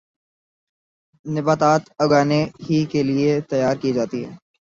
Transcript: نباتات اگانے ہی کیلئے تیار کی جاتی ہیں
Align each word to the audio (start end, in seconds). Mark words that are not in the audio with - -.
نباتات 1.25 1.83
اگانے 2.03 2.41
ہی 2.65 2.77
کیلئے 2.91 3.33
تیار 3.49 3.75
کی 3.81 3.89
جاتی 3.93 4.19
ہیں 4.25 4.35